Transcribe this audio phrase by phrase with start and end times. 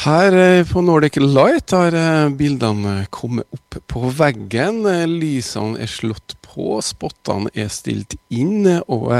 [0.00, 4.78] Her eh, på Nordic Light har eh, bildene kommet opp på veggen.
[4.88, 8.64] Eh, lysene er slått på, spottene er stilt inn.
[8.88, 9.10] Og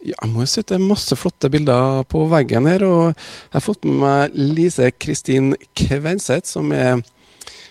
[0.00, 2.86] jeg må jo si det er masse flotte bilder på veggen her.
[2.88, 7.04] Og jeg har fått med meg Lise Kristin Kvenseth, som er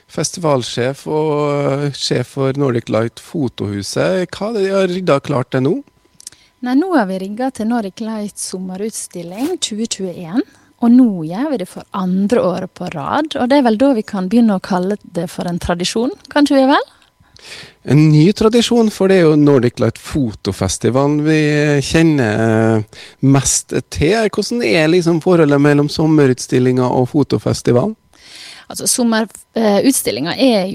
[0.06, 4.30] festivalsjef og sjef for Nordic Light Fotohuset.
[4.30, 5.76] Hva er det de har rydda klart til nå?
[6.62, 10.46] Nei, Nå har vi rigga til Nordic Light sommerutstilling 2021.
[10.86, 13.34] Og nå gjør vi det for andre året på rad.
[13.40, 16.60] Og det er vel da vi kan begynne å kalle det for en tradisjon, kanskje
[16.60, 16.94] vi vel?
[17.88, 21.40] En ny tradisjon, for det er jo Nordic Light Fotofestivalen vi
[21.86, 22.84] kjenner
[23.24, 24.28] mest til.
[24.28, 27.96] Hvordan er liksom forholdet mellom sommerutstillinga og fotofestivalen?
[28.68, 30.72] Altså Sommerutstillinga eh,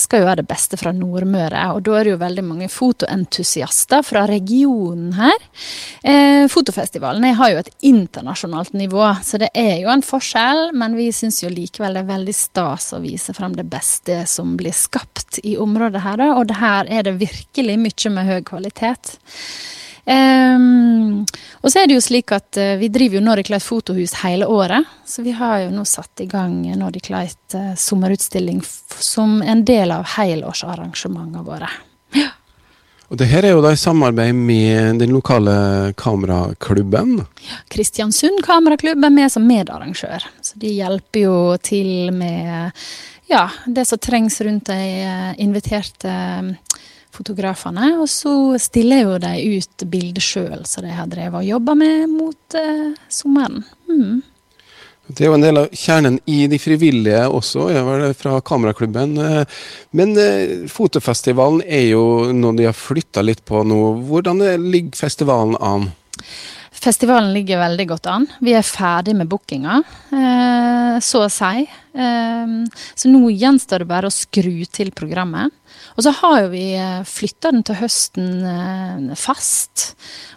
[0.00, 4.04] skal jo være det beste fra Nordmøre, og da er det jo veldig mange fotoentusiaster
[4.04, 5.46] fra regionen her.
[6.04, 11.08] Eh, fotofestivalen har jo et internasjonalt nivå, så det er jo en forskjell, men vi
[11.16, 15.40] syns jo likevel det er veldig stas å vise frem det beste som blir skapt
[15.42, 19.16] i området her, og det her er det virkelig mye med høy kvalitet.
[20.04, 21.24] Um,
[21.64, 24.48] og så er det jo slik at uh, vi driver jo Nordic Light fotohus hele
[24.50, 24.84] året.
[25.08, 28.62] Så vi har jo nå satt i gang Nordic Light uh, sommerutstilling
[28.98, 31.70] som en del av helårsarrangementene våre.
[32.14, 32.30] Ja.
[33.12, 37.18] Og det her er jo da i samarbeid med den lokale kameraklubben?
[37.44, 40.24] Ja, Kristiansund kameraklubb er med som medarrangør.
[40.42, 42.72] Så de hjelper jo til med
[43.30, 46.14] ja, det som trengs rundt de eh, inviterte
[47.14, 47.94] fotografene.
[48.02, 52.06] Og så stiller jo de ut bilder sjøl, som de har drevet og jobba med
[52.12, 53.64] mot eh, sommeren.
[53.90, 54.22] Mm.
[55.04, 59.18] Det er jo en del av kjernen i de frivillige også, jeg var fra kameraklubben.
[59.20, 59.60] Eh,
[60.00, 63.80] men eh, fotofestivalen er jo noe de har flytta litt på nå.
[64.08, 65.90] Hvordan ligger festivalen an?
[66.84, 68.26] Festivalen ligger veldig godt an.
[68.44, 71.66] Vi er ferdig med bookinga, eh, så å si.
[71.94, 75.54] Så nå gjenstår det bare å skru til programmet.
[75.94, 79.94] Og så har jo vi eh, flytta den til høsten eh, fast.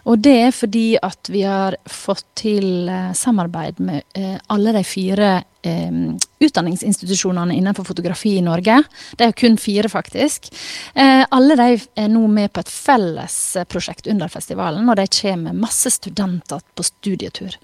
[0.08, 4.02] Og det er fordi at vi har fått til eh, samarbeid med
[4.48, 8.76] alle de fire utdanningsinstitusjonene innenfor fotografi i Norge.
[9.18, 10.46] Det er kun fire, faktisk.
[10.94, 11.66] Alle de
[11.98, 17.58] er nå med på et fellesprosjekt under festivalen, og de kommer masse studenter på studietur.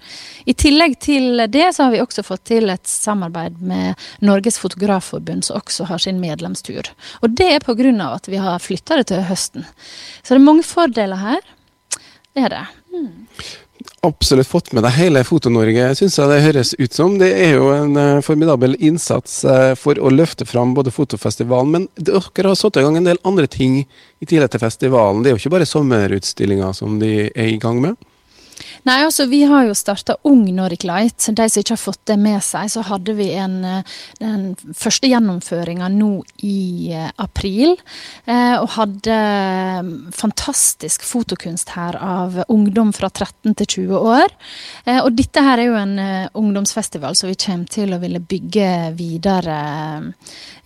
[0.45, 3.84] I tillegg til det så har vi også fått til et samarbeid med
[4.25, 6.91] Norges Fotografforbund, som også har sin medlemstur.
[7.21, 7.91] Og det er pga.
[8.13, 9.65] at vi har flytta det til høsten.
[10.23, 11.41] Så det er mange fordeler her.
[12.35, 12.65] Det er det.
[12.95, 13.27] Mm
[14.05, 17.17] absolutt fått med deg hele Foto-Norge, syns jeg det høres ut som.
[17.21, 21.87] Det er jo en uh, formidabel innsats uh, for å løfte fram både fotofestivalen, men
[21.97, 25.23] dere har satt i gang en del andre ting i tillegg til festivalen.
[25.23, 27.97] Det er jo ikke bare sommerutstillinger som de er i gang med?
[28.85, 31.17] Nei, altså vi har jo starta Ung Nordic Light.
[31.17, 34.43] De som ikke har fått det med seg, så hadde vi en, eh, den
[34.77, 36.11] første gjennomføringa nå
[36.45, 37.73] i eh, april.
[38.29, 39.17] Eh, og hadde
[40.13, 44.35] fantastisk fotokunst her av ungdom fra 13 til 20 år.
[45.01, 45.97] Og dette her er jo en
[46.37, 49.57] ungdomsfestival som vi kommer til å ville bygge videre.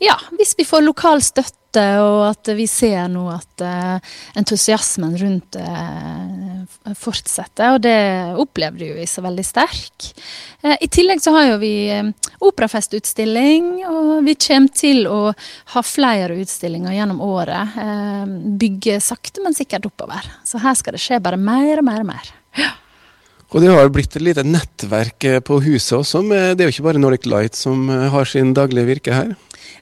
[0.04, 5.58] Ja, hvis vi får lokal støtte og at vi ser nå at uh, entusiasmen rundt
[5.58, 7.76] det fortsetter.
[7.76, 7.98] Og det
[8.42, 10.10] opplevde jo vi så veldig sterk.
[10.64, 11.74] Uh, I tillegg så har jo vi
[12.46, 15.22] operafestutstilling, og vi kommer til å
[15.76, 17.78] ha flere utstillinger gjennom året.
[18.60, 20.26] bygge sakte, men sikkert oppover.
[20.48, 22.32] Så her skal det skje bare mer og mer og mer.
[23.50, 26.22] Og det har jo blitt et lite nettverk på huset også.
[26.30, 29.34] det er jo ikke bare Nordic Light som har sin daglige virke her?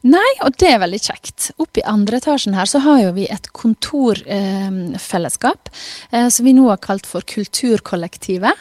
[0.08, 1.40] Nei, og det er veldig kjekt.
[1.58, 5.76] Oppe i andre etasjen her så har jo vi et kontorfellesskap eh,
[6.22, 8.58] eh, som vi nå har kalt for Kulturkollektivet.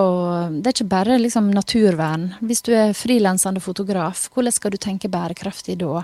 [0.52, 2.34] Det er ikke bare liksom naturvern.
[2.46, 5.28] Hvis du er frilansende fotograf, hvordan skal du tenke bærekraft?
[5.28, 6.04] bærekraftig da?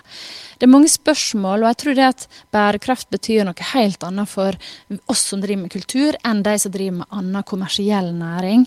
[0.58, 4.56] Det er mange spørsmål, og jeg tror det at bærekraft betyr noe helt annet for
[5.12, 8.66] oss som driver med kultur, enn de som driver med annen kommersiell næring.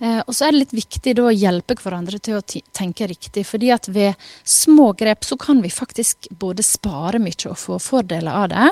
[0.00, 3.44] Eh, og så er det litt viktig da å hjelpe hverandre til å tenke riktig,
[3.48, 8.32] fordi at ved små grep så kan vi faktisk både spare mye og få fordeler
[8.44, 8.70] av det.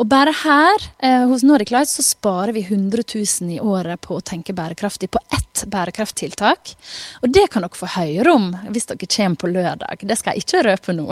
[0.00, 4.18] Og bare her eh, hos Nordic Light så sparer vi 100 000 i året på
[4.18, 6.74] å tenke bærekraftig på ett bærekrafttiltak.
[7.22, 10.06] Og det kan dere få høre om hvis dere kommer på lørdag.
[10.06, 11.10] Det skal jeg ikke røpe nå.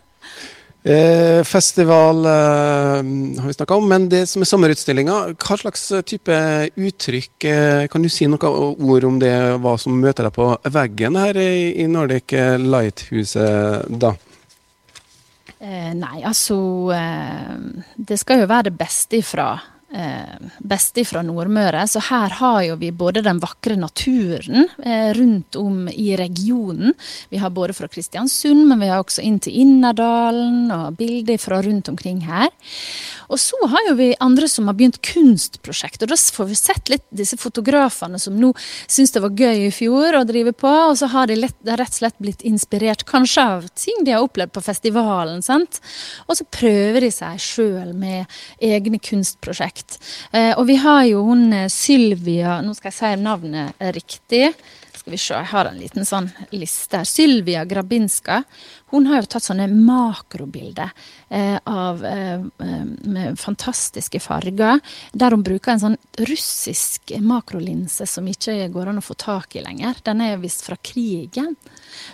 [0.85, 3.01] eh, festival eh,
[3.41, 6.41] har vi snakka om, men det som er sommerutstillinga, hva slags type
[6.77, 11.21] uttrykk eh, Kan du si noen ord om det, hva som møter deg på veggen
[11.21, 11.53] her i,
[11.85, 14.15] i Nordic Light-huset da?
[15.61, 16.57] Eh, nei, altså
[16.97, 17.57] eh,
[17.97, 19.53] Det skal jo være det beste ifra
[19.91, 21.83] beste fra Nordmøre.
[21.91, 26.95] Så her har jo vi både den vakre naturen eh, rundt om i regionen.
[27.31, 31.61] Vi har både fra Kristiansund, men vi har også inn til Innerdalen og bilder fra
[31.65, 32.51] rundt omkring her.
[33.31, 36.91] Og så har jo vi andre som har begynt kunstprosjekt, og da får vi sett
[36.91, 38.51] litt disse fotografene som nå
[38.91, 41.95] syns det var gøy i fjor å drive på, og så har de lett, rett
[41.95, 45.43] og slett blitt inspirert kanskje av ting de har opplevd på festivalen.
[45.47, 45.79] sant?
[46.27, 48.27] Og så prøver de seg sjøl med
[48.59, 49.80] egne kunstprosjekt.
[50.33, 54.53] Eh, og vi har jo hun eh, Sylvia, nå skal jeg si navnet riktig.
[55.11, 57.07] Skal vi se, jeg har en liten sånn liste her.
[57.09, 58.45] Sylvia Grabinska.
[58.93, 60.93] Hun har jo tatt sånne makrobilder
[61.27, 64.79] eh, av, eh, eh, med fantastiske farger.
[65.11, 65.97] Der hun bruker en sånn
[66.31, 69.99] russisk makrolinse som ikke går an å få tak i lenger.
[70.07, 71.57] Den er visst fra krigen.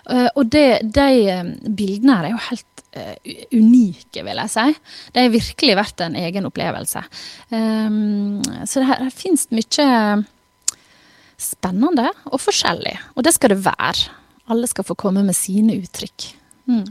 [0.08, 4.64] Eh, og det, de eh, bildene her er jo helt eh, unike, vil jeg si.
[5.12, 7.04] Det har virkelig vært en egen opplevelse.
[7.52, 10.24] så det her, her finnes mye
[11.40, 12.94] spennende og forskjellig.
[13.16, 14.12] Og det skal det være.
[14.52, 16.30] Alle skal få komme med sine uttrykk.
[16.70, 16.86] Mm.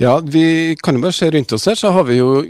[0.00, 2.44] Ja, vi kan jo bare se rundt oss her, så har vi jo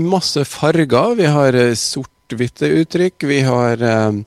[0.00, 1.14] masse farger.
[1.18, 4.18] Vi har eh, sort-hvitte uttrykk, vi har eh,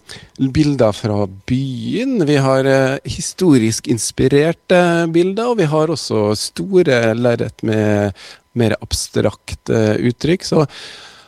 [0.55, 7.65] bilder fra byen, vi har eh, historisk inspirerte bilder, og vi har også store lerret
[7.65, 8.13] med
[8.55, 10.47] mer abstrakte uttrykk.
[10.47, 10.65] Så,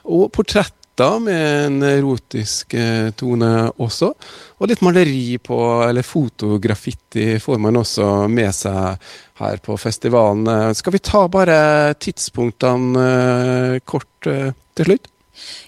[0.03, 4.13] og portrett gutter med en erotisk eh, tone også.
[4.59, 8.97] Og litt maleri på, eller fotografitti får man også med seg
[9.39, 10.47] her på festivalen.
[10.47, 15.12] Eh, skal vi ta bare tidspunktene eh, kort til slutt?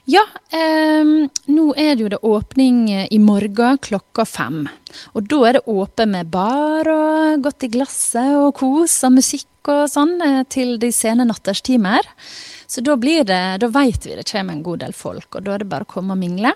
[0.05, 0.23] Ja,
[0.53, 1.11] eh,
[1.49, 4.65] nå er det jo det åpning i morgen klokka fem.
[5.13, 9.71] Og da er det åpent med bar og godt i glasset og kos og musikk
[9.73, 10.19] og sånn
[10.53, 12.05] til de sene natterstimer.
[12.67, 15.55] Så da blir det, da vet vi det kommer en god del folk, og da
[15.55, 16.53] er det bare å komme og mingle.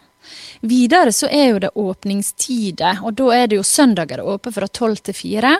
[0.61, 5.01] Videre så er jo det åpningstider, og da er det jo søndager åpent fra tolv
[5.05, 5.55] til fire.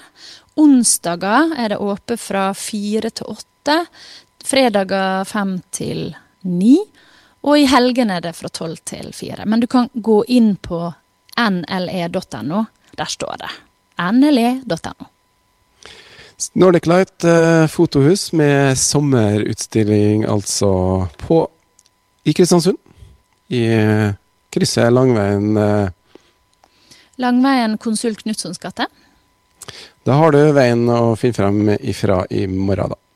[0.60, 3.78] Onsdager er det åpent fra fire til åtte.
[4.45, 6.10] Fredager fem til
[6.44, 6.78] ni.
[7.48, 9.46] Og i helgene er det fra tolv til fire.
[9.48, 10.82] Men du kan gå inn på
[11.40, 12.66] nle.no.
[13.00, 13.52] Der står det.
[14.12, 15.10] nle.no.
[16.54, 21.48] Nordic Light eh, fotohus med sommerutstilling altså på
[22.24, 22.78] i Kristiansund.
[23.48, 24.14] I eh,
[24.50, 25.90] krysset Langveien eh.
[27.19, 28.88] Langveien Konsul Knutsons gate.
[30.08, 33.08] Da har du veien å finne frem ifra i morgen, da.